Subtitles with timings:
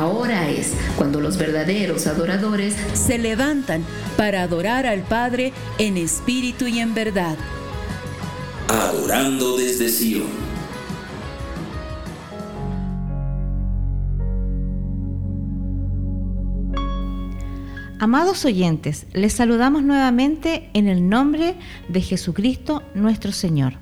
[0.00, 3.84] Ahora es cuando los verdaderos adoradores se levantan
[4.16, 7.36] para adorar al Padre en espíritu y en verdad.
[8.66, 10.26] Adorando desde Sion.
[17.98, 21.56] Amados oyentes, les saludamos nuevamente en el nombre
[21.90, 23.74] de Jesucristo nuestro Señor.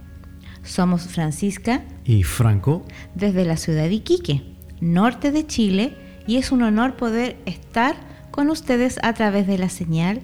[0.65, 4.43] Somos Francisca y Franco desde la ciudad de Iquique,
[4.81, 7.97] norte de Chile, y es un honor poder estar
[8.31, 10.21] con ustedes a través de la señal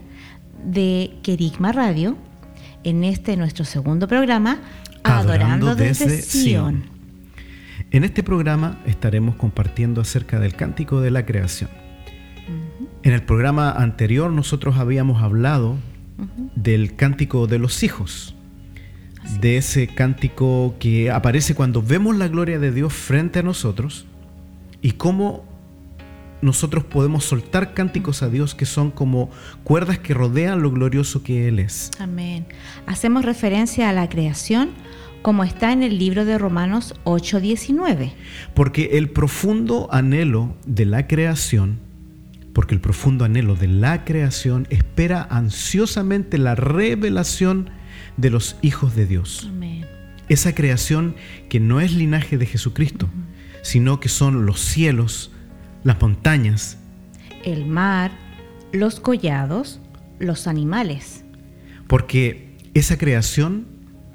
[0.63, 2.17] de Querigma Radio
[2.85, 4.61] en este nuestro segundo programa,
[5.03, 6.85] Adorando, desde, Sion.
[7.91, 11.71] En este programa estaremos compartiendo acerca del cántico de la creación.
[13.03, 15.79] En el programa anterior nosotros habíamos hablado
[16.55, 18.35] del cántico de los hijos,
[19.41, 24.05] de ese cántico que aparece cuando vemos la gloria de Dios frente a nosotros
[24.83, 25.54] y cómo
[26.45, 29.31] nosotros podemos soltar cánticos a Dios que son como
[29.65, 31.91] cuerdas que rodean lo glorioso que Él es.
[31.99, 32.47] Amén.
[32.87, 34.71] Hacemos referencia a la creación
[35.23, 38.13] como está en el libro de Romanos 8:19.
[38.53, 41.81] Porque el profundo anhelo de la creación
[42.55, 47.71] porque el profundo anhelo de la creación espera ansiosamente la revelación
[48.17, 49.51] de los hijos de Dios.
[50.29, 51.17] Esa creación
[51.49, 53.09] que no es linaje de Jesucristo,
[53.63, 55.34] sino que son los cielos,
[55.85, 56.79] las montañas,
[57.45, 58.11] el mar,
[58.73, 59.81] los collados,
[60.19, 61.25] los animales.
[61.87, 63.67] Porque esa creación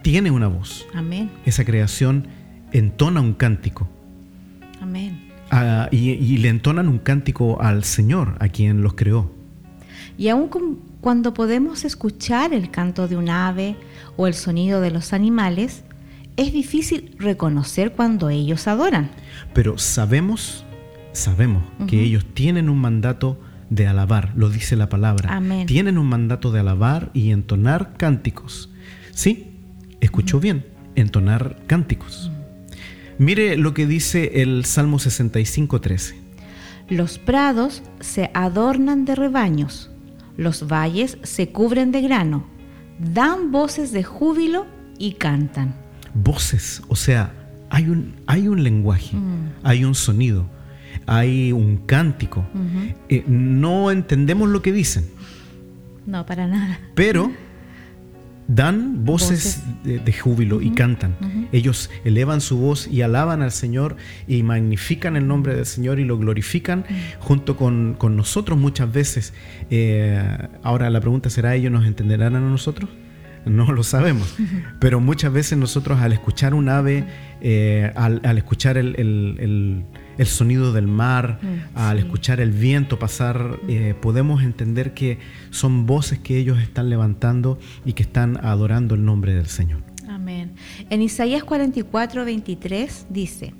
[0.01, 0.85] tiene una voz.
[0.93, 1.31] Amén.
[1.45, 2.27] Esa creación
[2.71, 3.87] entona un cántico.
[4.81, 5.29] Amén
[5.91, 9.31] y, le entonan un cántico al Señor, a quien los creó.
[10.17, 10.49] Y aun
[11.01, 13.75] cuando podemos escuchar el canto de un ave
[14.17, 15.83] o el sonido de los animales,
[16.37, 19.11] es difícil reconocer cuando ellos adoran.
[19.53, 20.65] Pero sabemos,
[21.13, 25.35] sabemos que ellos tienen un mandato de alabar, lo dice la palabra.
[25.35, 25.67] Amén.
[25.67, 28.69] Tienen un mandato de alabar y entonar cánticos.
[29.11, 29.51] Sí,
[30.01, 30.65] escuchó bien,
[30.95, 32.31] entonar cánticos.
[33.17, 36.15] Mire lo que dice el Salmo 65.13.
[36.89, 39.91] Los prados se adornan de rebaños,
[40.37, 42.47] los valles se cubren de grano,
[42.97, 44.65] dan voces de júbilo
[44.97, 45.75] y cantan.
[46.15, 47.33] Voces, o sea,
[47.69, 49.51] hay un, hay un lenguaje, mm.
[49.63, 50.49] hay un sonido,
[51.09, 52.45] hay un cántico.
[53.09, 55.05] Eh, no entendemos lo que dicen.
[56.05, 56.79] No, para nada.
[56.93, 57.31] Pero
[58.47, 61.15] dan voces, De, júbilo y cantan.
[61.51, 63.95] Ellos elevan su voz y alaban al Señor
[64.27, 66.85] y magnifican el nombre del Señor y lo glorifican
[67.19, 69.33] junto con, nosotros muchas veces.
[69.71, 70.21] Eh,
[70.61, 72.89] ahora la pregunta será, ¿ellos nos entenderán a nosotros?
[73.45, 74.35] No lo sabemos,
[74.79, 77.05] pero muchas veces nosotros al escuchar un ave,
[77.41, 79.85] eh, al, escuchar el el
[80.27, 85.19] sonido del mar, mm, al escuchar el viento pasar, eh, podemos entender que
[85.49, 89.81] son voces que ellos están levantando y que están adorando el nombre del Señor.
[90.09, 90.51] Amén.
[90.89, 93.53] En Isaías 44, 23 dice,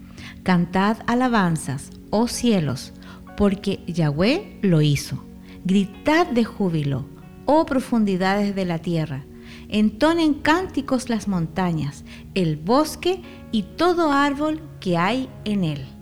[0.44, 2.94] Cantad alabanzas, oh cielos,
[3.38, 5.24] porque Yahweh lo hizo.
[5.64, 7.08] Gritad de júbilo,
[7.46, 9.24] oh profundidades de la tierra.
[9.70, 12.04] Entonen cánticos las montañas,
[12.34, 13.22] el bosque
[13.52, 15.99] y todo árbol que hay en él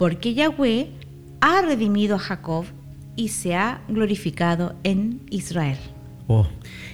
[0.00, 0.88] porque Yahweh
[1.42, 2.64] ha redimido a Jacob
[3.16, 5.76] y se ha glorificado en Israel.
[6.26, 6.48] Oh,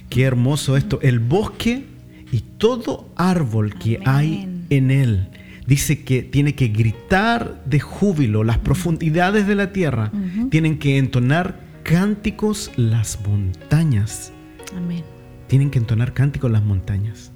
[0.09, 0.99] qué hermoso esto.
[1.01, 1.85] El bosque
[2.33, 5.29] y todo árbol que hay en él.
[5.65, 10.11] Dice que tiene que gritar de júbilo las profundidades de la tierra.
[10.49, 14.33] Tienen que entonar cánticos las montañas.
[14.75, 15.05] Amén.
[15.47, 17.31] Tienen que entonar cánticos las montañas.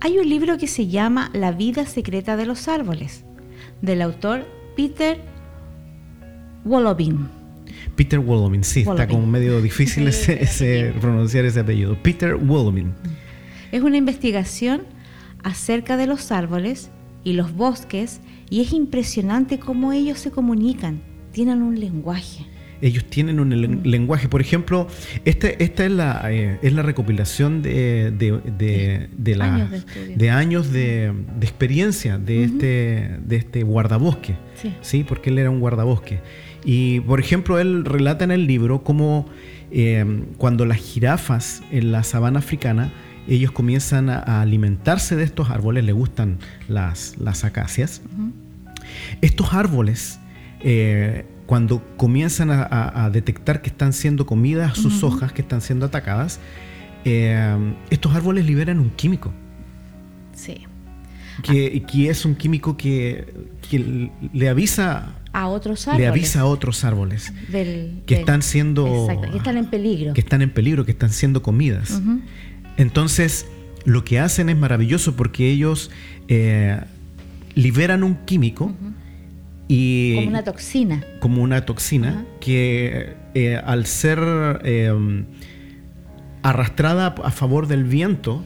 [0.00, 3.26] Hay un libro que se llama La vida secreta de los árboles,
[3.82, 5.18] del autor Peter
[6.64, 7.28] Wolobin.
[7.96, 11.96] Peter Wolobin, sí, está como medio difícil ese, pronunciar ese apellido.
[12.02, 12.92] Peter Wolobin.
[13.72, 14.82] Es una investigación
[15.42, 16.90] acerca de los árboles
[17.24, 18.20] y los bosques
[18.50, 21.00] y es impresionante cómo ellos se comunican,
[21.32, 22.46] tienen un lenguaje
[22.82, 24.28] ellos tienen un lenguaje.
[24.28, 24.86] Por ejemplo,
[25.24, 29.86] este, esta es, la, eh, es la recopilación de, de, de, años
[30.16, 34.36] de, años de, experiencia de, este, de este guardabosque,
[34.82, 35.04] sí.
[35.04, 36.20] Porque él era un guardabosque.
[36.64, 39.26] Y, por ejemplo, él relata en el libro cómo
[39.70, 42.92] em, cuando las jirafas en la sabana africana,
[43.28, 46.38] ellos comienzan a, alimentarse de estos árboles, le gustan
[46.68, 48.02] las, las acacias.
[49.20, 50.20] Estos árboles
[50.60, 56.40] eh, cuando comienzan a, detectar que están siendo comidas sus hojas, que están siendo atacadas,
[57.04, 57.56] eh,
[57.88, 59.32] estos árboles liberan un químico.
[60.34, 60.66] Sí.
[61.42, 63.26] Que, es un químico que,
[64.32, 66.00] le avisa a otros árboles.
[66.00, 70.14] Le avisa a otros árboles del- que del- están siendo Exacto, que están en peligro.
[70.14, 72.00] que están en peligro, que están siendo comidas.
[72.76, 73.46] Entonces,
[73.84, 75.90] lo que hacen es maravilloso porque ellos
[76.28, 76.80] eh,
[77.54, 78.72] liberan un químico
[79.68, 81.04] y Como una toxina.
[81.20, 84.18] como una toxina que eh, al ser
[84.64, 85.24] eh,
[86.42, 88.44] arrastrada a favor del viento,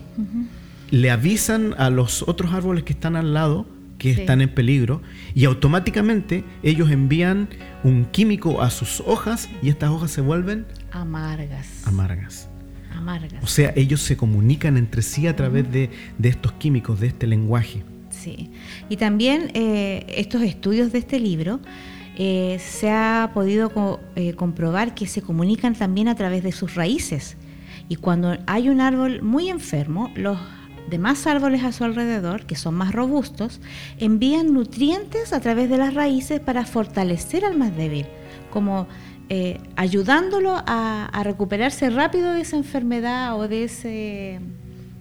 [0.89, 3.65] le avisan a los otros árboles que están al lado
[3.97, 4.21] que Sí.
[4.21, 5.03] están en peligro
[5.35, 7.47] y automáticamente ellos envían
[7.83, 11.83] un químico a sus hojas y estas hojas se vuelven Amargas.
[11.85, 12.49] amargas.
[12.97, 13.43] Amargas.
[13.43, 17.27] O sea, ellos se comunican entre sí a través de, de estos químicos, de este
[17.27, 17.83] lenguaje.
[18.21, 18.51] Sí.
[18.87, 21.59] Y también eh, estos estudios de este libro
[22.19, 27.35] eh, se ha podido eh, comprobar que se comunican también a través de sus raíces.
[27.89, 30.37] Y cuando hay un árbol muy enfermo, los
[30.87, 33.59] demás árboles a su alrededor, que son más robustos,
[33.97, 38.05] envían nutrientes a través de las raíces para fortalecer al más débil,
[38.51, 38.87] como
[39.77, 44.41] ayudándolo a, a recuperarse rápido de esa enfermedad o de ese,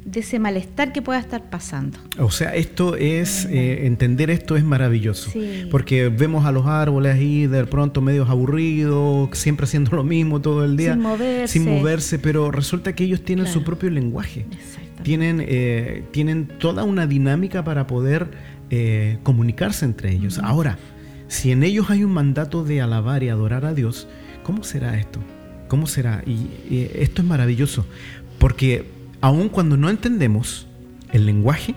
[0.05, 1.99] de ese malestar que pueda estar pasando.
[2.19, 5.31] O sea, esto es, eh, entender esto es maravilloso.
[5.31, 5.67] Sí.
[5.71, 10.65] Porque vemos a los árboles ahí de pronto medios aburridos, siempre haciendo lo mismo todo
[10.65, 10.95] el día.
[10.95, 11.53] Sin moverse.
[11.53, 14.47] Sin moverse, pero resulta que ellos tienen su propio lenguaje.
[15.03, 18.31] Tienen, eh, tienen toda una dinámica para poder
[18.71, 20.39] eh, comunicarse entre ellos.
[20.39, 20.79] Ahora,
[21.29, 24.09] si en ellos hay un mandato de alabar y adorar a Dios,
[24.43, 25.21] ¿cómo será esto?
[25.69, 26.23] ¿Cómo será?
[26.27, 27.87] Y, y esto es maravilloso,
[28.39, 30.67] porque aun cuando no entendemos
[31.13, 31.75] el lenguaje,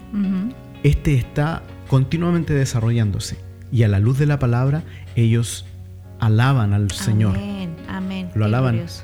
[0.83, 3.37] este está continuamente desarrollándose.
[3.71, 4.83] Y a la luz de la palabra,
[5.15, 5.65] ellos
[6.19, 7.35] alaban al Señor.
[7.37, 8.27] Amén, amén.
[8.35, 8.73] Lo Qué alaban.
[8.75, 9.03] glorioso.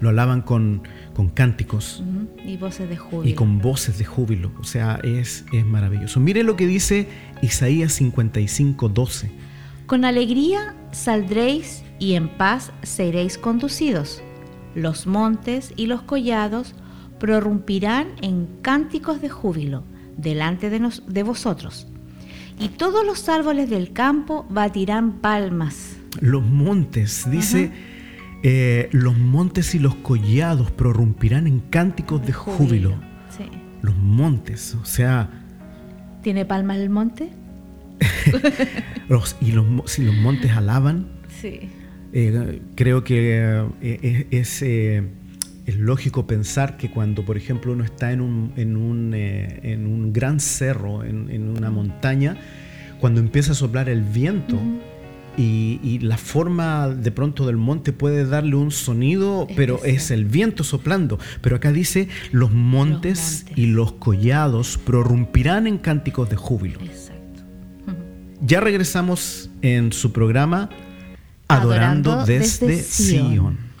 [0.00, 0.82] Lo alaban con,
[1.14, 2.02] con cánticos.
[2.44, 3.30] Y voces de júbilo.
[3.30, 4.50] y con voces de júbilo.
[4.58, 6.18] O sea, es, es maravilloso.
[6.20, 7.08] Mire lo que dice
[7.40, 9.30] Isaías 55, 12.
[9.86, 14.22] Con alegría saldréis y en paz seréis conducidos.
[14.74, 16.74] Los montes y los collados
[17.26, 19.84] prorrumpirán en cánticos de júbilo
[20.16, 21.86] delante de, nos- de vosotros.
[22.58, 25.96] Y todos los árboles del campo batirán palmas.
[26.20, 27.70] Los montes, dice,
[28.42, 32.90] eh, los montes y los collados prorrumpirán en cánticos de júbilo.
[33.38, 33.44] Sí.
[33.82, 35.30] Los montes, o sea,
[36.24, 37.30] ¿Tiene palmas el monte?
[39.08, 41.06] los, y los, si los montes alaban,
[41.40, 41.60] Sí.
[42.12, 44.62] Eh, creo que eh, es,
[45.66, 49.86] es, lógico pensar que cuando, por ejemplo, uno está en un, en un, eh, en
[49.86, 52.36] un gran cerro, en, en una montaña,
[53.00, 54.58] cuando empieza a soplar el viento
[55.36, 60.24] y, y la forma de pronto del monte puede darle un sonido, pero es el
[60.24, 61.18] viento soplando.
[61.40, 63.58] Pero acá dice, los montes, montes.
[63.58, 66.80] y los collados prorrumpirán en cánticos de júbilo.
[66.80, 67.42] Exacto.
[68.40, 70.68] Ya regresamos en su programa
[71.48, 73.32] Adorando, Adorando desde, desde Sion.
[73.32, 73.71] Sion.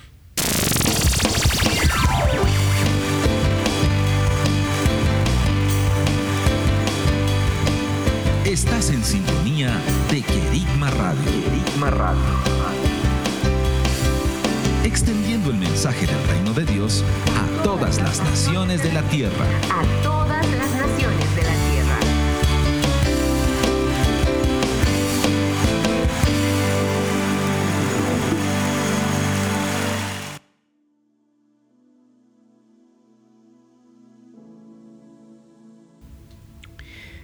[11.90, 12.22] Radio.
[14.84, 17.04] Extendiendo el mensaje del reino de Dios
[17.36, 19.44] a todas las naciones de la tierra.
[19.70, 21.98] a todas las naciones de la tierra.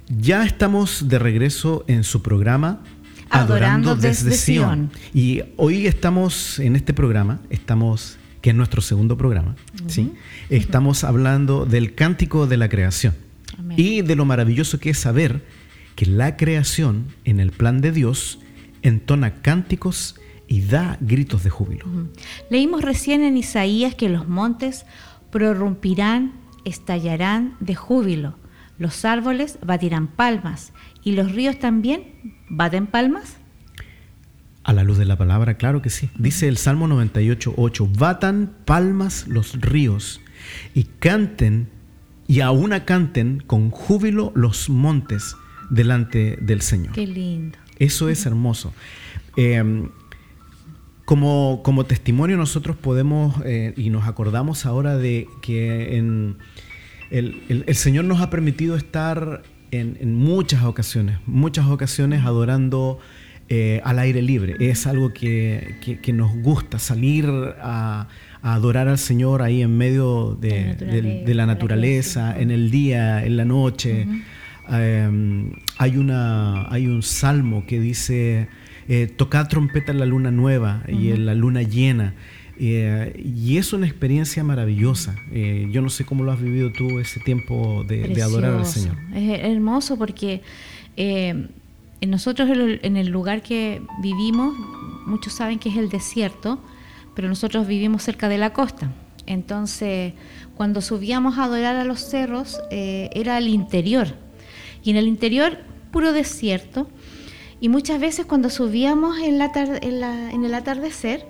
[0.08, 2.82] Ya estamos de regreso en su programa
[3.30, 4.90] Adorando desde Sion.
[5.14, 9.56] Y hoy estamos en este programa, estamos que es nuestro segundo programa,
[9.88, 10.12] ¿sí?
[10.48, 13.14] Estamos hablando del cántico de la creación
[13.58, 13.76] Amén.
[13.78, 15.44] y de lo maravilloso que es saber
[15.96, 18.38] que la creación en el plan de Dios
[18.82, 20.14] entona cánticos
[20.46, 21.84] y da gritos de júbilo.
[22.48, 24.86] Leímos recién en Isaías que los montes
[25.30, 26.32] prorrumpirán,
[26.64, 28.36] estallarán de júbilo,
[28.78, 30.72] los árboles batirán palmas
[31.04, 32.02] y los ríos también
[32.48, 33.36] baten palmas.
[34.64, 36.10] A la luz de la palabra, claro que sí.
[36.18, 40.20] Dice el Salmo 98, 8, batan palmas los ríos
[40.74, 41.68] y canten,
[42.26, 45.36] y aún canten con júbilo los montes
[45.70, 46.92] delante del Señor.
[46.92, 47.58] Qué lindo.
[47.78, 48.74] Eso es hermoso.
[49.36, 49.88] Eh,
[51.06, 56.36] como, como testimonio nosotros podemos eh, y nos acordamos ahora de que en
[57.10, 62.98] el, el- el Señor nos ha permitido estar en, en muchas ocasiones, muchas ocasiones adorando
[63.48, 64.56] eh, al aire libre.
[64.60, 67.26] Es algo que, que- que nos gusta, salir
[67.62, 68.08] a,
[68.42, 72.70] a adorar al Señor ahí en medio de, La del- de la naturaleza, en el
[72.70, 74.06] día, en la noche.
[74.70, 78.48] Eh, hay, una, hay un salmo que dice,
[78.88, 79.10] eh,
[79.48, 82.14] trompeta en la luna nueva y en la luna llena.
[82.60, 85.14] Eh, y es una experiencia maravillosa.
[85.32, 88.66] Eh, yo no sé cómo lo has vivido tú ese tiempo de, de adorar al.
[88.66, 88.96] Señor.
[89.14, 90.42] Es hermoso porque
[90.96, 91.48] eh,
[92.06, 94.54] nosotros en el- el lugar que vivimos,
[95.06, 96.60] muchos saben que es el desierto,
[97.14, 98.92] pero nosotros vivimos cerca de la costa.
[99.26, 100.14] Entonces,
[100.56, 104.08] cuando subíamos a adorar a los cerros, eh, era al interior.
[104.82, 105.58] Y en el interior,
[105.92, 106.88] puro desierto.
[107.60, 111.26] Y muchas veces cuando subíamos en, la en, la- en el atardecer,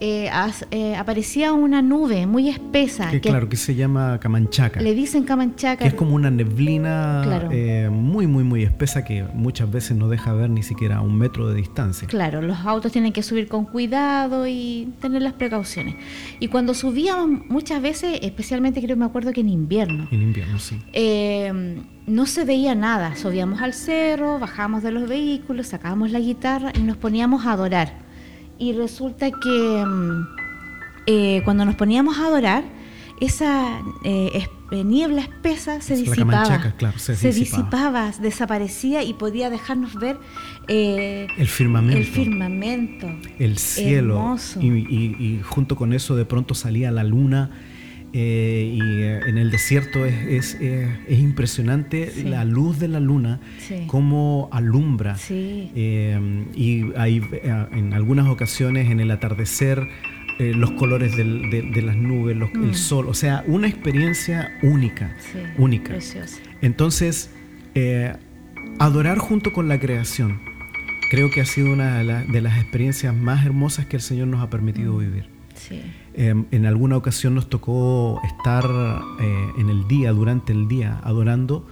[0.00, 3.10] eh, as- eh, aparecía una nube muy espesa.
[3.10, 4.80] Que, claro, que se llama Camanchaca.
[4.80, 5.82] le dicen Camanchaca.
[5.82, 7.48] que es como una neblina Claro.
[7.52, 11.16] eh, muy, muy, muy espesa que muchas veces no deja ver ni siquiera a un
[11.18, 12.08] metro de distancia.
[12.08, 15.96] Claro, los autos tienen que subir con cuidado y tener las precauciones.
[16.38, 20.78] Y cuando subíamos muchas veces, especialmente creo me acuerdo que en invierno, En invierno, sí.
[20.92, 21.52] eh,
[22.06, 23.14] no se veía nada.
[23.16, 28.08] Subíamos al cerro, bajábamos de los vehículos, sacábamos la guitarra y nos poníamos a adorar.
[28.60, 30.26] Y resulta que mm,
[31.06, 32.62] eh, cuando nos poníamos a adorar,
[33.20, 36.72] esa eh, eh, niebla espesa se Es disipaba.
[36.78, 37.32] claro, se disipaba.
[37.32, 40.16] disipaba, desaparecía y podía dejarnos ver
[40.68, 41.98] eh, El firmamento.
[41.98, 43.06] el firmamento.
[43.38, 44.60] el cielo Hermoso.
[44.62, 47.50] y, y- y junto con eso de pronto salía la luna
[48.12, 52.24] eh, y eh, en el desierto es, es, eh, es impresionante Sí.
[52.24, 53.84] la luz de la luna Sí.
[53.86, 55.70] cómo alumbra Sí.
[55.74, 57.22] Y hay
[57.72, 59.86] en algunas ocasiones en el atardecer
[60.38, 62.64] los colores del- de, de las nubes los- Mm.
[62.70, 65.14] el sol o sea una experiencia única
[65.58, 65.94] única
[66.62, 67.30] entonces,
[68.78, 70.40] adorar junto con la creación,
[71.10, 74.28] creo que ha sido una de, la- de las experiencias más hermosas que el Señor
[74.28, 75.26] nos ha permitido vivir.
[75.54, 75.82] Sí.
[76.14, 78.64] Eh, en alguna ocasión nos tocó estar
[79.20, 81.66] eh, en el día, durante el día, adorando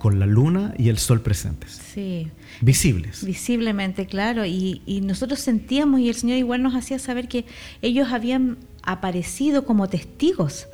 [0.00, 2.28] con la luna y el sol presentes, Sí.
[2.60, 3.24] visibles.
[3.24, 4.44] Visiblemente, claro.
[4.44, 7.46] Y, y nosotros sentíamos, y el Señor igual nos hacía saber que
[7.80, 10.66] ellos habían aparecido como testigos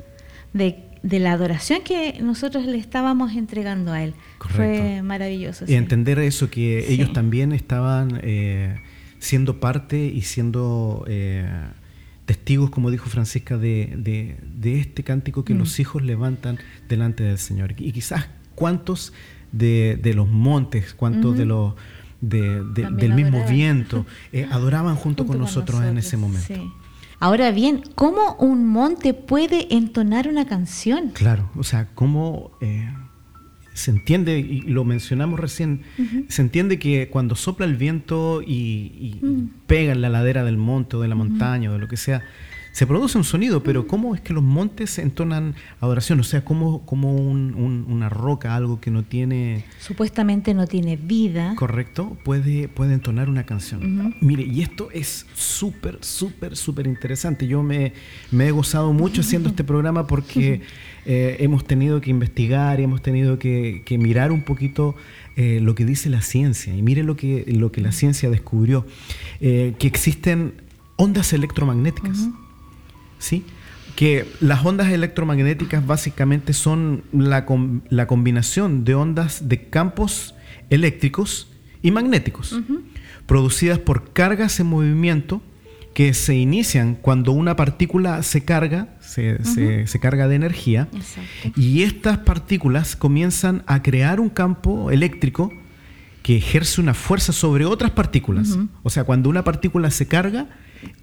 [0.51, 4.15] de, de la adoración que nosotros le estábamos entregando a Él.
[4.37, 4.57] Correcto.
[4.83, 5.63] Fue maravilloso.
[5.63, 5.73] Y sí.
[5.75, 6.93] entender eso, que Sí.
[6.95, 8.81] ellos también estaban eh,
[9.19, 11.47] siendo parte y siendo eh,
[12.31, 15.57] testigos, como dijo Francisca, de, de- de este cántico que Mm.
[15.59, 16.57] los hijos levantan
[16.87, 17.73] delante del Señor.
[17.77, 19.11] Y quizás cuántos
[19.51, 21.73] de, de los montes, cuántos de los
[22.21, 23.49] de- del mismo adoraban.
[23.53, 26.47] viento eh, adoraban junto, con, nosotros en ese momento.
[26.47, 26.71] sí.
[27.23, 31.09] Ahora bien, ¿cómo un monte puede entonar una canción?
[31.13, 32.89] Claro, o sea, cómo eh,
[33.81, 35.81] se entiende, y lo mencionamos recién,
[36.27, 39.19] se entiende que cuando sopla el viento y, y
[39.67, 42.23] pega en la ladera del monte o de la montaña o de lo que sea,
[42.71, 46.19] se produce un sonido, pero ¿cómo es que los montes entonan adoración?
[46.21, 50.95] O sea, ¿cómo, cómo un- un- una roca, algo que no tiene Supuestamente no tiene
[50.95, 51.53] vida.
[51.57, 54.15] correcto, puede, puede entonar una canción.
[54.21, 57.45] Mire, y esto es súper, súper, súper interesante.
[57.45, 57.91] Yo me,
[58.31, 60.61] me he gozado mucho haciendo este programa porque
[61.05, 64.95] eh, hemos tenido que investigar y hemos tenido que, que mirar un poquito
[65.35, 66.73] eh, lo que dice la ciencia.
[66.73, 68.85] Y mire lo que, lo que la ciencia descubrió,
[69.41, 70.53] eh, que existen
[70.95, 72.29] ondas electromagnéticas.
[73.21, 73.45] ¿Sí?
[73.95, 80.33] Que las ondas electromagnéticas básicamente son la, com- la combinación de ondas de campos
[80.69, 81.47] eléctricos
[81.81, 82.59] y magnéticos,
[83.25, 85.41] producidas por cargas en movimiento
[85.93, 91.59] que se inician cuando una partícula se carga, se, se- se carga de energía, Exacto.
[91.59, 95.51] y estas partículas comienzan a crear un campo eléctrico
[96.23, 98.57] que ejerce una fuerza sobre otras partículas.
[98.83, 100.47] O sea, cuando una partícula se carga,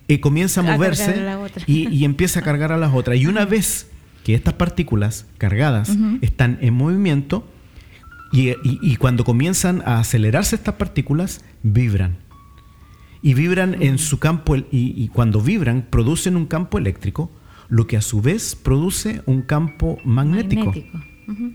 [0.08, 1.35] eh, comienza a moverse a
[1.66, 3.18] y, y empieza a cargar a las otras.
[3.18, 3.90] Y una vez
[4.25, 5.90] que estas partículas cargadas
[6.23, 7.47] están en movimiento,
[8.32, 12.18] y, y- y cuando comienzan a acelerarse estas partículas, vibran.
[13.23, 17.30] Y vibran en su campo, y, y cuando vibran, producen un campo eléctrico,
[17.68, 20.73] lo que a su vez produce un campo magnético.
[21.28, 21.52] Ujú.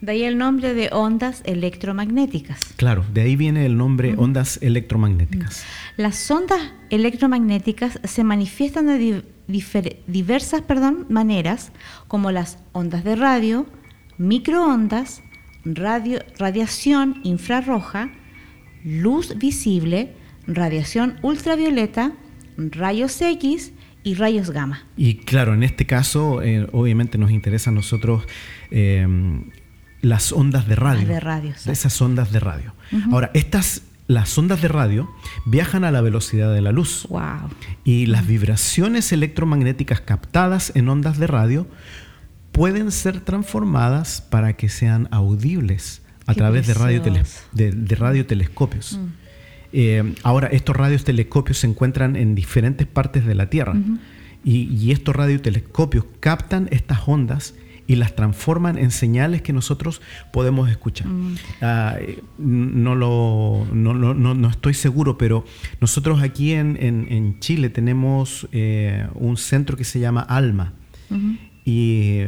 [0.00, 2.58] De ahí el nombre de ondas electromagnéticas.
[2.76, 5.64] Claro, de ahí viene el nombre ondas electromagnéticas.
[5.96, 9.22] Las ondas electromagnéticas se manifiestan de
[10.06, 11.72] diversas perdón, maneras,
[12.08, 13.66] como las ondas de radio,
[14.16, 15.22] microondas,
[15.64, 18.10] radio, radiación infrarroja,
[18.84, 20.14] luz visible,
[20.46, 22.12] radiación ultravioleta,
[22.56, 24.86] rayos X y rayos gamma.
[24.96, 28.24] Y claro, en este caso, eh, obviamente nos interesa a nosotros
[28.70, 29.06] eh,
[30.02, 31.00] las ondas de radio.
[31.00, 31.54] Las de radio.
[31.66, 32.74] Esas ondas de radio.
[33.10, 35.10] Ahora, estas, las ondas de radio
[35.46, 37.06] viajan a la velocidad de la luz.
[37.08, 37.50] Wow.
[37.84, 41.66] Y las vibraciones electromagnéticas captadas en ondas de radio
[42.52, 47.02] pueden ser transformadas para que sean audibles a Qué través de, radio
[47.52, 48.98] de radiotelescopios.
[49.72, 53.74] Eh, ahora, estos radiotelescopios se encuentran en diferentes partes de la Tierra
[54.44, 57.54] y, y estos radiotelescopios captan estas ondas
[57.90, 60.00] y las transforman en señales que nosotros
[60.32, 61.08] podemos escuchar.
[61.60, 65.44] Ah, eh, no, lo, no, no, no, estoy seguro, pero
[65.80, 70.72] nosotros aquí en, en, Chile tenemos eh, un centro que se llama Alma.
[71.64, 72.18] Y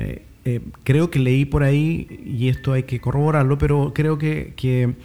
[0.45, 4.97] eh, creo que leí por ahí, y esto hay que corroborarlo, pero creo que, que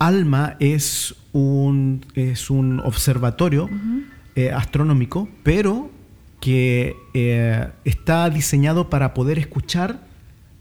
[0.00, 3.70] Alma es un, es un observatorio
[4.52, 5.93] astronómico, pero
[6.44, 10.06] que eh, está diseñado para poder escuchar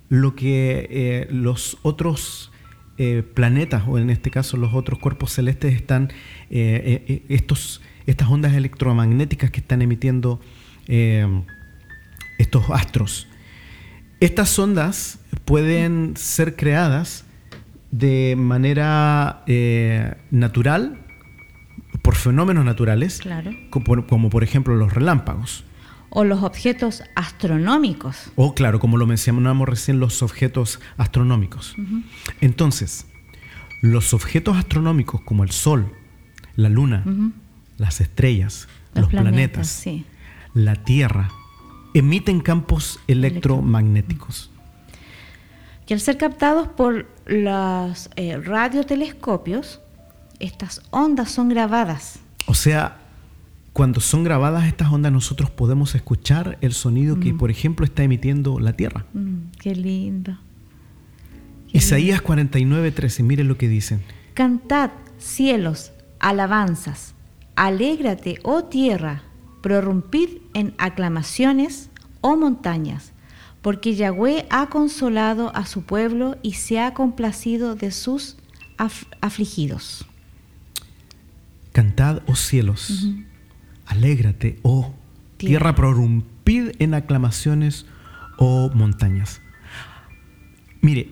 [0.08, 2.54] lo que eh, los otros
[2.98, 6.10] eh, planetas, o en este caso los otros cuerpos celestes, están,
[6.50, 10.40] estos, estas ondas electromagnéticas que están emitiendo
[12.38, 13.28] estos astros.
[14.22, 17.26] Estas ondas pueden ser creadas
[17.92, 19.44] de manera
[20.32, 21.06] natural
[22.02, 23.20] por fenómenos naturales,
[23.70, 25.66] como, por ejemplo los relámpagos
[26.16, 28.32] o los objetos astronómicos.
[28.36, 31.76] O claro, como lo mencionamos recién, los objetos astronómicos.
[32.40, 33.08] Entonces,
[33.82, 35.92] los objetos astronómicos como el Sol,
[36.56, 37.04] la Luna,
[37.78, 39.86] las estrellas, los, planetas,
[40.54, 41.32] la Tierra,
[41.96, 44.52] emiten campos electromagnéticos.
[45.88, 49.82] Que al ser captados por los eh, radiotelescopios,
[50.40, 52.20] estas ondas son grabadas.
[52.46, 53.03] O sea,
[53.74, 57.38] cuando son grabadas estas ondas nosotros podemos escuchar el sonido que, mm.
[57.38, 59.06] por ejemplo, está emitiendo la Tierra.
[59.14, 60.38] Mm, qué lindo.
[61.72, 64.04] Isaías 49, 13, miren lo que dicen.
[64.36, 67.16] Cantad, cielos, alabanzas.
[67.56, 69.24] Alégrate, oh tierra,
[69.62, 71.90] prorrumpid en aclamaciones,
[72.22, 73.12] oh montañas,
[73.64, 78.38] porque Yahweh ha consolado a su pueblo y se ha complacido de sus
[79.22, 80.06] afligidos.
[81.72, 83.08] Cantad, oh cielos.
[83.94, 84.96] Alégrate, oh
[85.38, 87.86] tierra, prorrumpid en aclamaciones,
[88.38, 89.40] oh montañas.
[90.82, 91.10] Mire,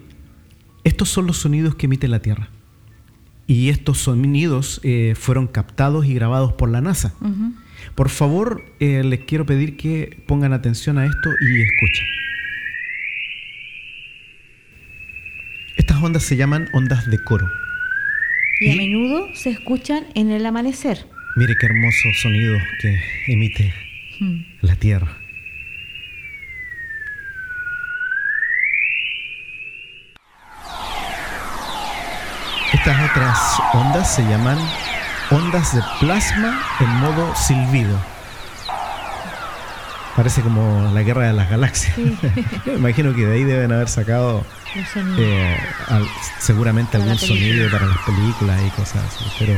[0.84, 2.49] estos son los sonidos que emite la Tierra.
[3.45, 7.13] Y estos sonidos eh, fueron captados y grabados por la NASA.
[7.93, 12.06] Por favor, eh, les quiero pedir que pongan atención a esto y escuchen.
[15.77, 17.47] Estas ondas se llaman ondas de coro.
[18.60, 21.06] y a menudo se escuchan en el amanecer.
[21.34, 23.74] Mire qué hermoso sonido que emite
[24.20, 24.38] hmm.
[24.62, 25.08] la tierra.
[32.74, 33.38] Estas otras
[33.74, 34.58] ondas se llaman
[35.30, 37.98] ondas de plasma en modo silbido.
[40.17, 41.98] Parece como la guerra de las galaxias.
[42.65, 44.46] me imagino que de ahí deben haber sacado
[45.17, 45.58] eh,
[46.39, 49.26] seguramente algún sonido para las películas y cosas así.
[49.39, 49.54] Pero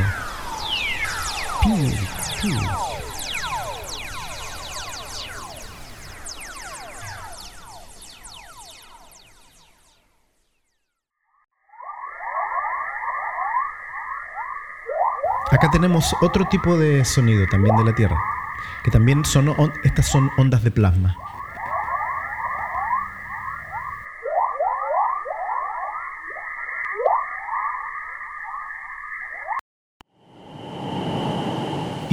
[15.51, 18.17] Acá tenemos otro tipo de sonido también de la Tierra,
[18.83, 21.15] que también son estas son ondas de plasma.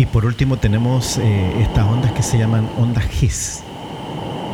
[0.01, 3.63] Y por último tenemos eh, estas ondas que se llaman ondas GIS.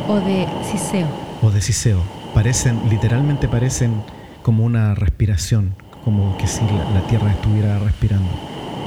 [0.09, 1.07] O de siseo.
[1.41, 2.03] O de siseo.
[2.33, 4.03] Parecen, literalmente parecen
[4.43, 8.29] como una respiración, como que si la, Tierra estuviera respirando.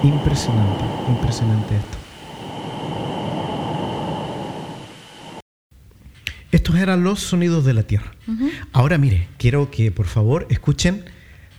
[0.02, 1.98] Impresionante, impresionante esto.
[6.52, 8.12] Estos eran los sonidos de la Tierra.
[8.74, 11.06] Ahora mire, quiero que por favor escuchen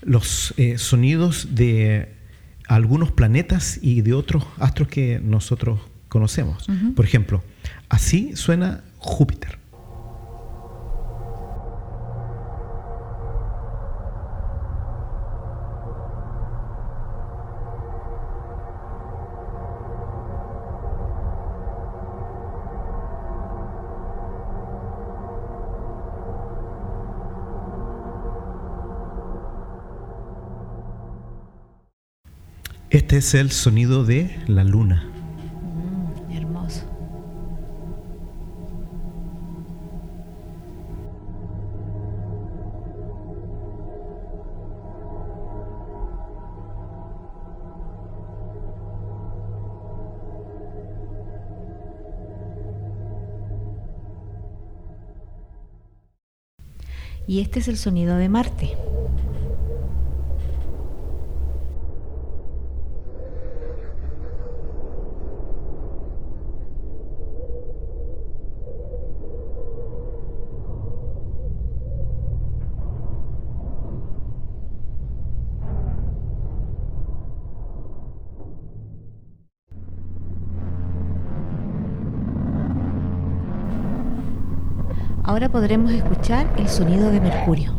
[0.03, 2.20] los eh, sonidos de
[2.75, 6.67] algunos planetas y de otros astros que nosotros conocemos.
[6.95, 7.43] Por ejemplo,
[7.89, 9.61] así suena Júpiter.
[32.91, 35.10] Este es el sonido de la luna.
[35.63, 36.82] Mm, hermoso.
[57.25, 58.90] Y este es el sonido de Marte.
[85.31, 87.73] Ahora podremos escuchar el sonido de Mercurio.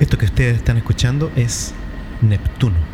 [0.00, 1.72] Esto que ustedes están escuchando es
[2.22, 2.89] Neptuno.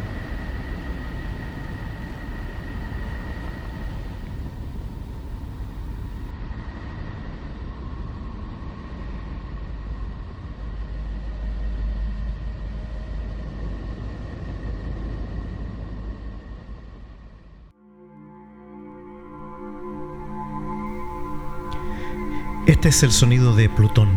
[22.67, 24.09] Este es el sonido de Plutón.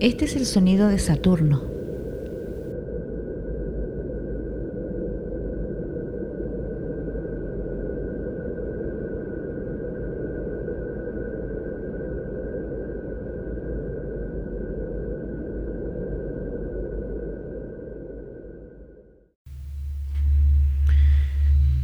[0.00, 1.74] Este es el sonido de Saturno.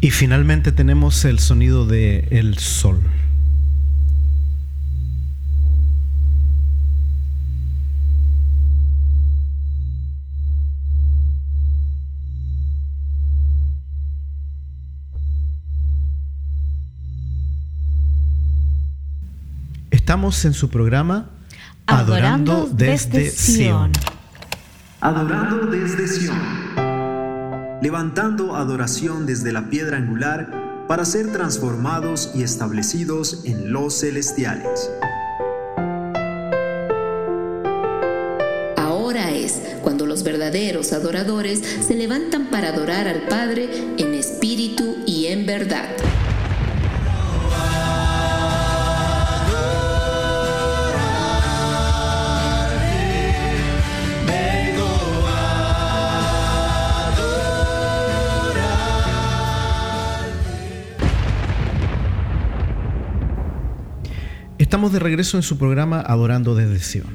[0.03, 3.01] Y finalmente tenemos el sonido de el sol.
[19.91, 21.31] Estamos en su programa
[21.87, 23.93] Adorando, desde, Sion.
[25.01, 26.60] Adorando desde Sion.
[27.83, 34.91] Levantando adoración desde la piedra angular para ser transformados y establecidos en los celestiales.
[38.77, 45.27] Ahora es cuando los verdaderos adoradores se levantan para adorar al Padre en espíritu y
[45.27, 45.89] en verdad.
[64.81, 67.11] Estamos de regreso en su programa Adorando desde Sion.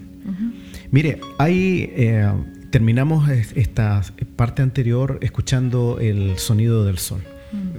[0.91, 2.32] Mire, ahí eh,
[2.69, 4.04] terminamos es- esta
[4.36, 7.23] parte anterior escuchando el sonido del sol.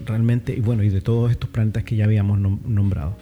[0.04, 3.16] Realmente, y bueno, y de todos estos planetas que ya habíamos nom- nombrado.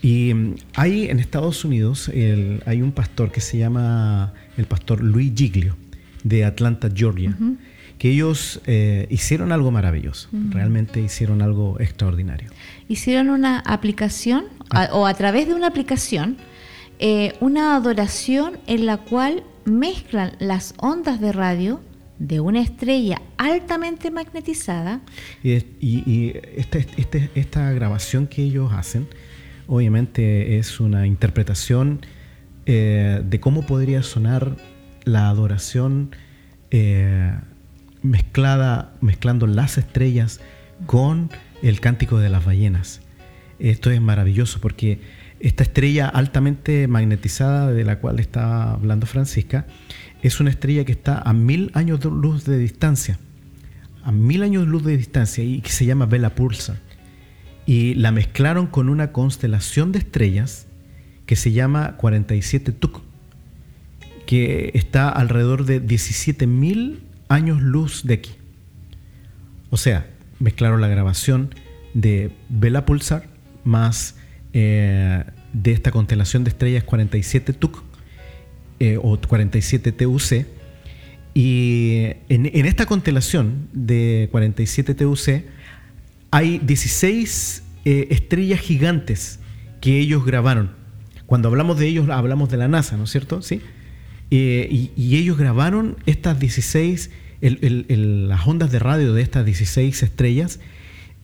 [0.00, 5.02] Y mm, hay en Estados Unidos, el- hay un pastor que se llama el pastor
[5.02, 5.76] Luis Giglio,
[6.22, 7.36] de Atlanta, Georgia,
[7.98, 12.50] que ellos eh, hicieron algo maravilloso, realmente hicieron algo extraordinario.
[12.88, 16.36] Hicieron una aplicación, a- o a través de una aplicación,
[16.98, 21.80] eh, una adoración en la cual mezclan las ondas de radio
[22.18, 25.00] de una estrella altamente magnetizada.
[25.42, 25.64] Y, y-
[26.06, 29.08] y este- este- esta grabación que ellos hacen,
[29.66, 32.00] obviamente es una interpretación
[32.66, 34.56] eh, de cómo podría sonar
[35.04, 36.14] la adoración
[36.70, 37.32] eh,
[38.04, 40.40] mezclada, mezclando las estrellas
[40.86, 41.30] con
[41.62, 43.00] el cántico de las ballenas.
[43.58, 45.00] Esto es maravilloso porque
[45.40, 49.66] esta estrella altamente magnetizada de la cual está hablando Francisca
[50.22, 53.18] es una estrella que está a mil años de luz de distancia
[54.04, 56.76] a mil años de luz de distancia y que se llama Vela Pulsar.
[57.66, 60.66] Y la mezclaron con una constelación de estrellas
[61.24, 63.00] que se llama 47 Tuk,
[64.26, 68.32] que está alrededor de 17 mil años luz de aquí.
[69.70, 70.06] O sea,
[70.38, 71.54] mezclaron la grabación
[71.94, 73.28] de Vela Pulsar
[73.64, 74.16] más
[74.52, 77.82] eh, de esta constelación de estrellas 47 Tuk
[78.80, 80.46] eh, o 47 TUC.
[81.34, 85.44] Y en, en esta constelación de 47 TUC
[86.30, 89.40] hay 16 eh, estrellas gigantes
[89.80, 90.70] que ellos grabaron.
[91.26, 93.42] Cuando hablamos de ellos, hablamos de la NASA, ¿no es cierto?
[93.42, 93.60] Sí.
[94.30, 97.10] Eh, y, y ellos grabaron estas 16,
[97.40, 100.60] el- el- el- las ondas de radio de estas 16 estrellas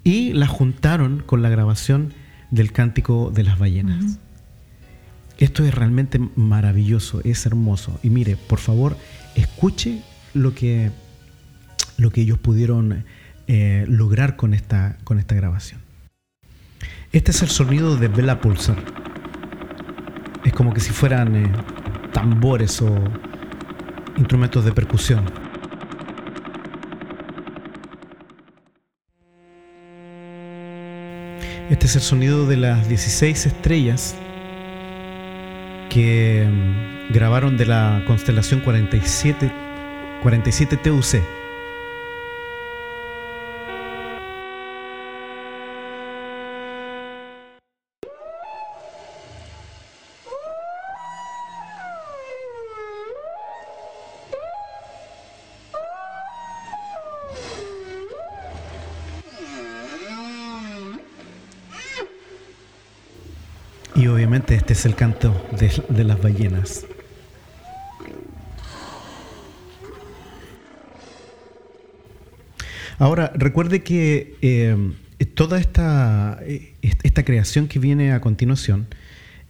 [0.04, 2.12] y las juntaron con la grabación
[2.50, 4.18] del cántico de las ballenas.
[5.38, 7.98] Esto es realmente maravilloso, es hermoso.
[8.02, 8.96] Y mire, por favor,
[9.34, 10.00] escuche
[10.34, 10.90] lo que,
[11.96, 13.04] lo que ellos pudieron
[13.48, 15.80] eh, lograr con esta, con esta grabación.
[17.12, 18.76] Este es el sonido de Vela Pulsar.
[20.44, 21.50] Es como que si fueran eh,
[22.12, 22.94] tambores o...
[24.16, 25.24] instrumentos de percusión.
[31.70, 34.16] Este es el sonido de las 16 estrellas
[35.88, 39.52] que mm, grabaron de la constelación 47,
[40.22, 41.39] 47 TUC.
[64.70, 65.34] Este es el canto
[65.88, 66.86] de, las ballenas.
[72.98, 74.76] Ahora, recuerde que eh,
[75.34, 76.38] toda esta,
[77.02, 78.86] esta creación que viene a continuación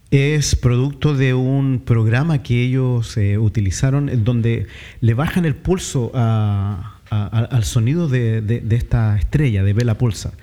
[0.09, 4.65] es producto de un programa que ellos eh, utilizaron donde
[5.01, 10.33] le bajan el pulso al sonido de, de- de esta estrella, de Vela Pulsar.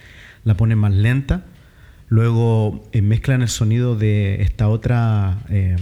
[0.44, 1.46] La ponen más lenta,
[2.08, 5.76] luego eh, mezclan el sonido de esta otra, eh,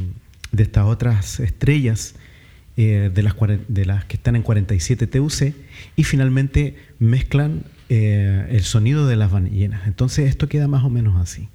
[0.53, 2.15] de estas otras estrellas
[2.79, 3.35] eh, de, las,
[3.69, 5.55] de las que están en 47 TUC
[5.97, 9.87] y finalmente mezclan eh, el sonido de las ballenas.
[9.87, 11.49] Entonces esto queda más o menos así.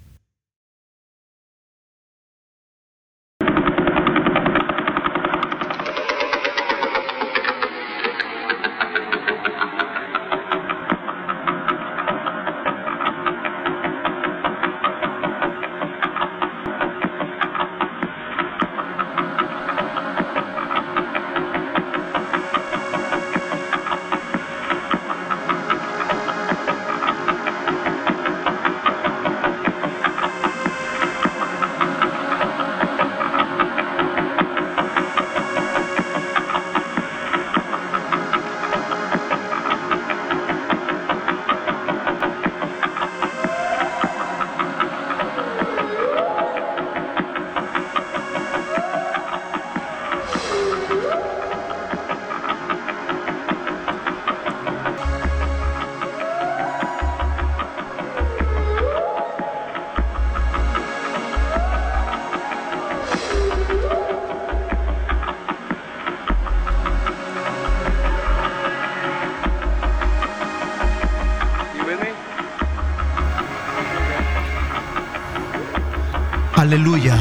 [76.72, 77.18] Aleluya.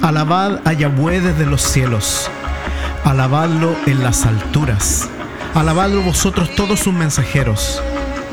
[0.00, 2.30] Alabad a Yahweh desde los cielos.
[3.04, 5.10] Alabadlo en las alturas.
[5.54, 7.82] Alabadlo vosotros todos sus mensajeros.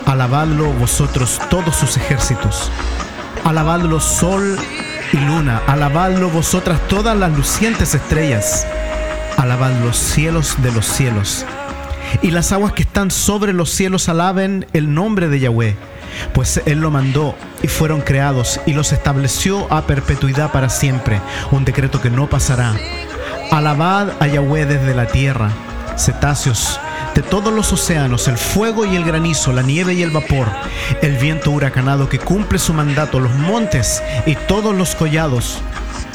[0.05, 2.71] Alabadlo vosotros todos sus ejércitos.
[3.43, 4.57] Alabadlo sol
[5.11, 5.61] y luna.
[5.67, 8.65] Alabadlo vosotras todas las lucientes estrellas.
[9.35, 11.45] Alabad los cielos de los cielos.
[12.21, 15.75] Y las aguas que están sobre los cielos alaben el nombre de Yahweh,
[16.33, 21.65] pues Él lo mandó y fueron creados y los estableció a perpetuidad para siempre, un
[21.65, 22.75] decreto que no pasará.
[23.49, 25.49] Alabad a Yahweh desde la tierra,
[25.97, 26.79] cetáceos
[27.15, 30.47] de todos los océanos, el fuego y el granizo, la nieve y el vapor,
[31.01, 35.57] el viento huracanado que cumple su mandato, los montes y todos los collados,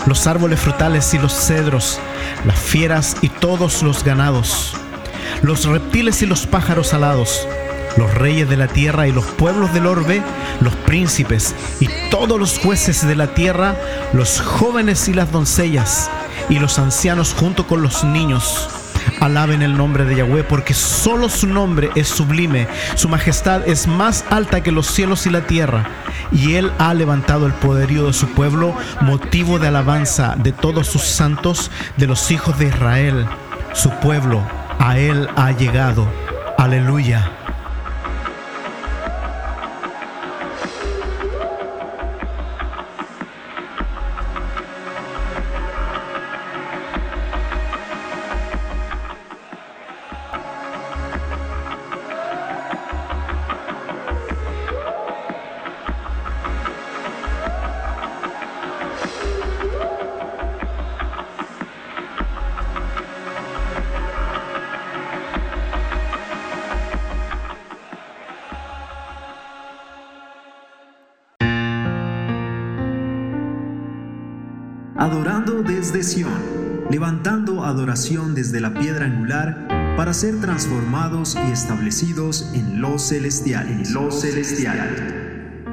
[0.06, 1.98] los árboles frutales y los cedros,
[2.46, 4.76] las fieras y todos los ganados,
[5.42, 7.48] los reptiles y los pájaros alados,
[7.96, 10.22] los reyes de la tierra y los pueblos del orbe,
[10.60, 13.76] los príncipes y todos los jueces de la tierra,
[14.12, 16.10] los jóvenes y las doncellas,
[16.48, 18.68] y los ancianos junto con los niños.
[19.20, 24.24] Alaben el nombre de Yahweh porque solo su nombre es sublime, su majestad es más
[24.30, 25.88] alta que los cielos y la tierra,
[26.32, 31.02] y él ha levantado el poderío de su pueblo, motivo de alabanza de todos sus
[31.02, 33.26] santos, de los hijos de Israel,
[33.72, 34.42] su pueblo,
[34.78, 36.06] a él ha llegado.
[36.58, 37.39] Aleluya.
[80.60, 84.12] Transformados y establecidos en lo celestial.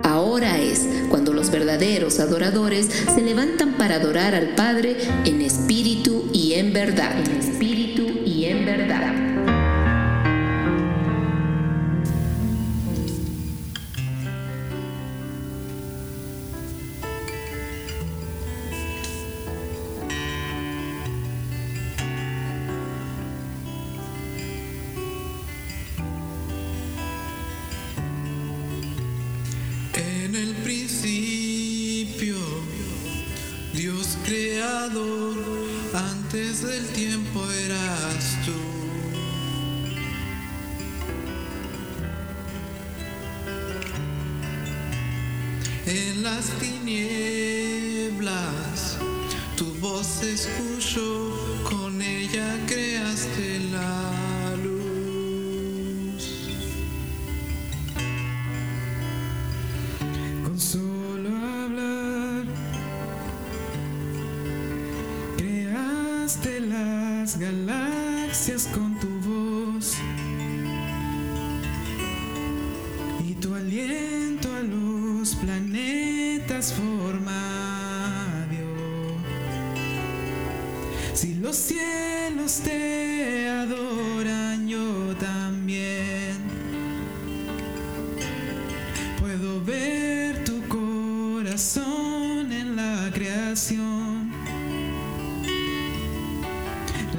[0.01, 4.95] Ahora es cuando los verdaderos adoradores se levantan para adorar al Padre
[5.25, 7.13] en espíritu y en verdad.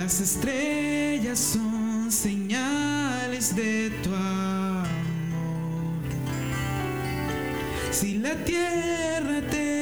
[0.09, 4.87] Las estrellas son señales de tu amor.
[7.91, 9.78] Si la tierra te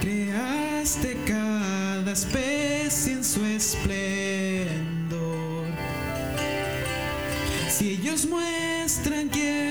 [0.00, 4.68] Creaste cada especie en su esplendor.
[7.70, 9.67] Si ellos muestran que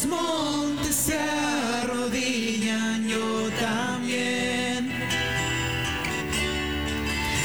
[0.00, 4.92] los montes se arrodillan, yo también.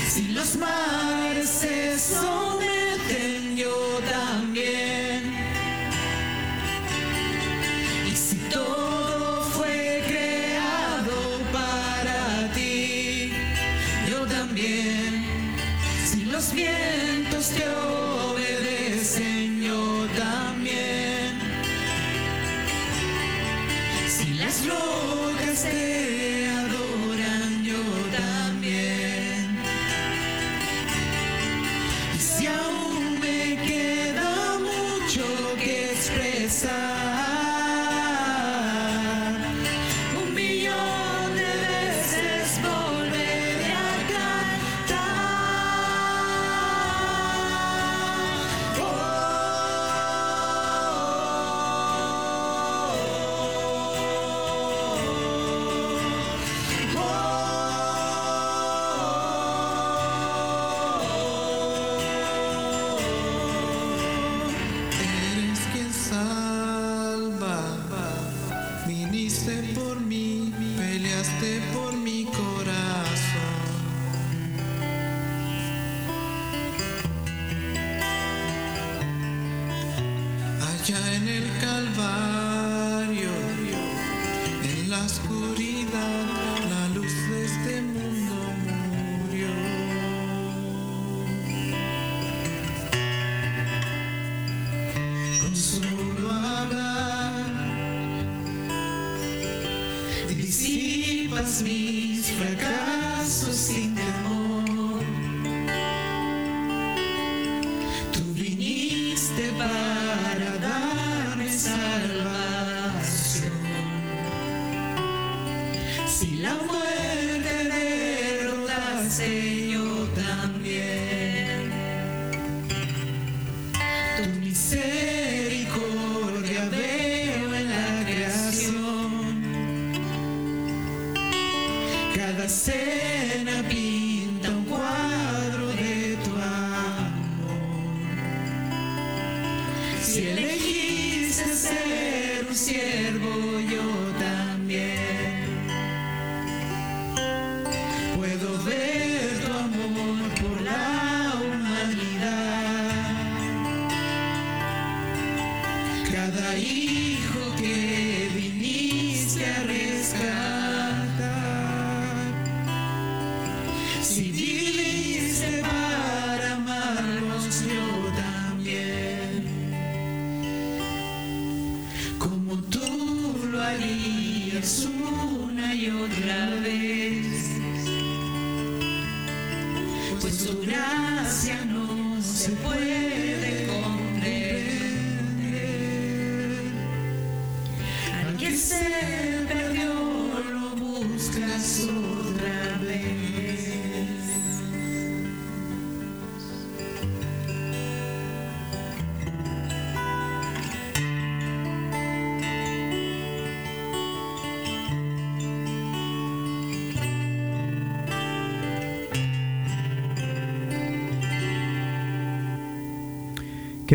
[0.10, 2.45] Si los mares se son
[71.73, 73.15] por mi corazón.
[80.61, 82.34] Allá en el Calvario.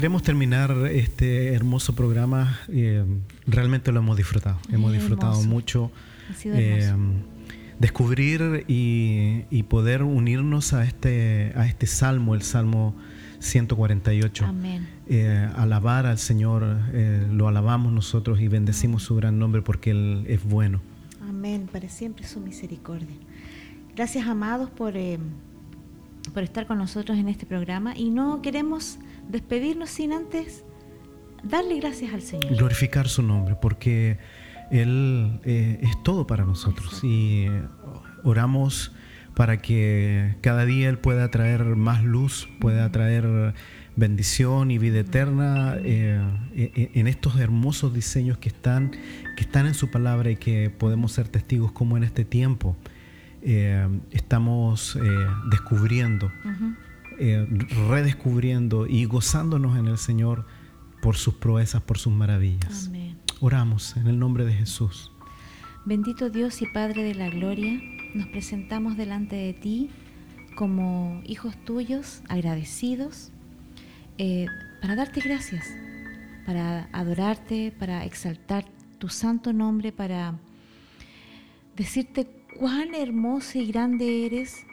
[0.01, 2.59] Queremos terminar este hermoso programa.
[2.69, 3.05] eh,
[3.47, 4.59] realmente lo hemos disfrutado.
[4.71, 5.49] Hemos Muy disfrutado hermoso.
[5.51, 5.93] mucho.
[6.31, 6.91] Ha sido eh,
[7.79, 12.95] descubrir y, y poder unirnos a este, a este salmo, el Salmo
[13.41, 14.47] 148.
[14.47, 14.89] Amén.
[15.07, 20.25] Eh, alabar al Señor, eh, lo alabamos nosotros y bendecimos su gran nombre porque Él
[20.29, 20.81] es bueno.
[21.21, 23.17] Amén, para siempre su misericordia.
[23.95, 25.19] Gracias, amados, por, eh,
[26.33, 27.97] por estar con nosotros en este programa.
[27.97, 28.99] Y no queremos
[29.29, 30.65] despedirnos sin antes
[31.43, 32.55] darle gracias al Señor.
[32.57, 34.19] glorificar su nombre, porque
[34.71, 37.03] Él eh, es todo para nosotros.
[37.03, 37.63] Y eh,
[38.25, 38.93] oramos
[39.35, 43.55] para que cada día Él pueda traer más luz, pueda traer
[43.97, 46.21] bendición y vida eterna eh,
[46.55, 48.93] eh, en estos hermosos diseños que están,
[49.37, 52.77] que están en su palabra y que podemos ser testigos como en este tiempo
[53.43, 55.01] eh, estamos eh,
[55.51, 56.31] descubriendo
[57.19, 57.47] eh,
[57.89, 60.47] redescubriendo y gozándonos en el Señor
[61.03, 62.87] por sus proezas, por sus maravillas.
[62.89, 63.19] Amén.
[63.41, 65.13] Oramos en el nombre de Jesús.
[65.85, 67.81] Bendito Dios y Padre de la Gloria,
[68.15, 69.91] nos presentamos delante de ti
[70.55, 73.31] como hijos tuyos, agradecidos,
[74.83, 75.67] para darte gracias,
[76.45, 78.67] para adorarte, para exaltar
[78.99, 80.35] tu santo nombre, para
[81.77, 84.67] decirte cuán hermoso y grande eres,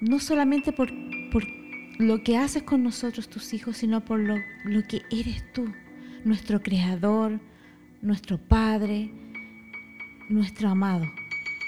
[0.00, 0.90] no solamente por,
[1.30, 1.44] por
[1.98, 5.66] lo que haces con nosotros, tus hijos, sino por lo, lo que eres tú,
[6.24, 7.38] nuestro Creador,
[8.00, 9.12] nuestro Padre,
[10.28, 11.04] nuestro amado.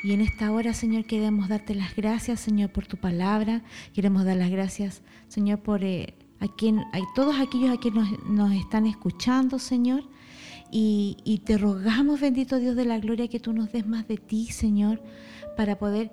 [0.02, 3.62] Y en esta hora, Señor, queremos darte las gracias, Señor, por tu palabra.
[3.94, 6.82] Queremos dar las gracias, Señor, por eh, a quien,
[7.14, 10.02] todos aquellos a quienes nos están escuchando, Señor.
[10.70, 14.16] Y, y te rogamos, bendito Dios de la gloria, que tú nos des más de
[14.16, 15.00] ti, Señor,
[15.56, 16.10] para poder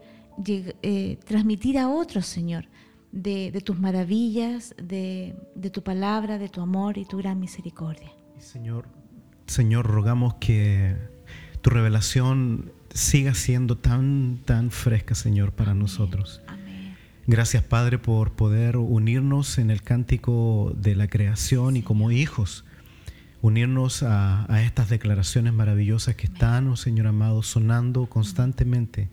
[0.48, 2.66] eh, transmitir a otros, Señor,
[3.12, 8.12] de, de tus maravillas, de, de tu palabra, de tu amor y tu gran misericordia.
[8.40, 8.86] Señor,
[9.48, 10.96] Señor, rogamos que
[11.62, 16.42] tu revelación siga siendo tan, tan fresca, Señor, para nosotros.
[16.48, 16.96] Amén.
[17.28, 22.66] Gracias, Padre, por poder unirnos en el cántico de la creación y como hijos,
[23.42, 29.10] unirnos a, a estas declaraciones maravillosas que están, oh Señor amado, sonando constantemente,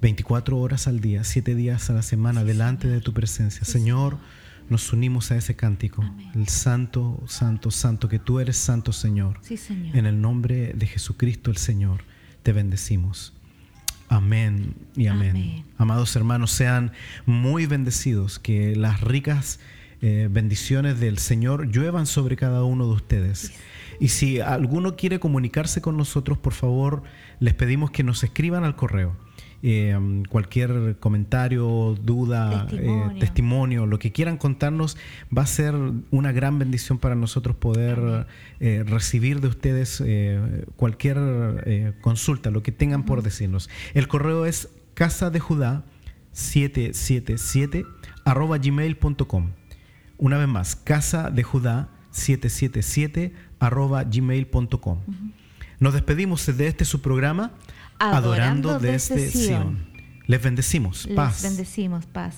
[0.00, 3.64] 24 horas al día, 7 días a la semana, delante de tu presencia.
[3.64, 4.18] Señor,
[4.68, 9.38] nos unimos a ese cántico, el santo, santo, santo, que tú eres santo, Señor.
[9.42, 9.96] Sí, Señor.
[9.96, 12.04] En el nombre de Jesucristo el Señor,
[12.42, 13.32] te bendecimos.
[14.08, 15.30] Amén y amén.
[15.30, 15.64] Amén.
[15.78, 16.92] Amados hermanos, sean
[17.24, 19.60] muy bendecidos, que las ricas
[20.02, 23.52] eh, bendiciones del Señor lluevan sobre cada uno de ustedes.
[24.00, 27.02] Y si alguno quiere comunicarse con nosotros, por favor,
[27.40, 29.16] les pedimos que nos escriban al correo.
[29.64, 29.96] Eh,
[30.28, 33.10] cualquier comentario, duda, Testimonio.
[33.12, 34.96] eh, testimonio, lo que quieran contarnos,
[35.36, 35.76] va a ser
[36.10, 38.26] una gran bendición para nosotros poder
[38.58, 40.02] eh, recibir de ustedes
[40.74, 43.70] cualquier consulta, lo que tengan por decirnos.
[43.94, 45.84] El correo es casa de Judá
[46.32, 47.86] 777
[48.24, 49.50] arroba gmail.com.
[50.18, 54.98] Una vez más, casa de Judá 777 arroba gmail.com.
[55.80, 57.52] Nos despedimos de este su programa,
[57.98, 59.62] Adorando Adorando, desde, desde Sion.
[59.62, 59.92] Sion.
[60.26, 61.06] Les bendecimos.
[61.06, 61.42] Les Paz.
[61.42, 62.34] bendecimos, paz.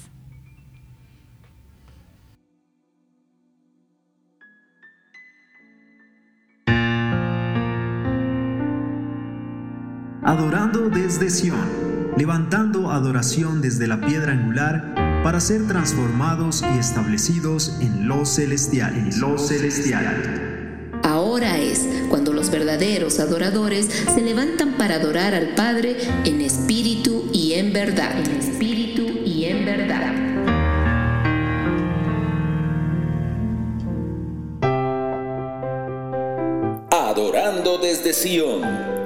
[10.22, 11.61] Adorando desde Sión,
[12.16, 18.95] levantando adoración desde la piedra angular para ser transformados y establecidos en lo celestial.
[18.95, 20.91] En lo celestial.
[21.03, 25.97] Ahora es cuando los verdaderos adoradores se levantan para adorar al Padre
[26.27, 28.12] en espíritu y en verdad.
[28.18, 30.12] En espíritu y en verdad.
[36.91, 39.04] Adorando desde Sion.